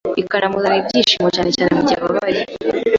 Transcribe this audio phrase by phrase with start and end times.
[0.17, 2.41] bikanamuzanira ibyishimo, cyane cyane mu gihe ababaye.